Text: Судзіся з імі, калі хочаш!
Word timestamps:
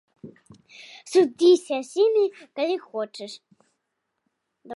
Судзіся 1.11 1.77
з 1.89 2.01
імі, 2.05 2.25
калі 2.61 2.77
хочаш! 2.87 3.31